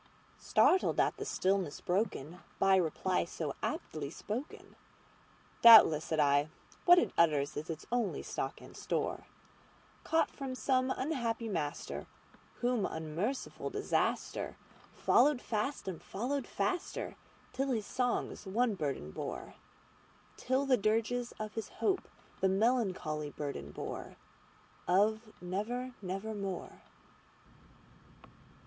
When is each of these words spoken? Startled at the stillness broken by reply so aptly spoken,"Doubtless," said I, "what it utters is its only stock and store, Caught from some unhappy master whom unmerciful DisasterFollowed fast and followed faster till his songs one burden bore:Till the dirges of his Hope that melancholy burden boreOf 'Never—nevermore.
Startled 0.39 0.99
at 0.99 1.17
the 1.17 1.25
stillness 1.25 1.79
broken 1.79 2.39
by 2.57 2.75
reply 2.75 3.23
so 3.23 3.53
aptly 3.61 4.09
spoken,"Doubtless," 4.09 6.05
said 6.05 6.19
I, 6.19 6.49
"what 6.85 6.97
it 6.97 7.13
utters 7.19 7.55
is 7.55 7.69
its 7.69 7.85
only 7.91 8.23
stock 8.23 8.61
and 8.61 8.75
store, 8.75 9.27
Caught 10.03 10.31
from 10.31 10.55
some 10.55 10.89
unhappy 10.89 11.47
master 11.47 12.07
whom 12.61 12.83
unmerciful 12.87 13.69
DisasterFollowed 13.69 15.39
fast 15.39 15.87
and 15.87 16.01
followed 16.01 16.47
faster 16.47 17.15
till 17.53 17.67
his 17.69 17.85
songs 17.85 18.47
one 18.47 18.73
burden 18.73 19.11
bore:Till 19.11 20.65
the 20.65 20.77
dirges 20.77 21.31
of 21.33 21.53
his 21.53 21.67
Hope 21.69 22.07
that 22.39 22.49
melancholy 22.49 23.29
burden 23.29 23.71
boreOf 23.71 24.15
'Never—nevermore. 25.41 26.81